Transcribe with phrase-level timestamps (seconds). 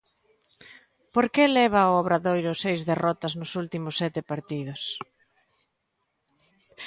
[1.13, 4.81] Por que leva o Obradoiro seis derrotas nos últimos sete partidos?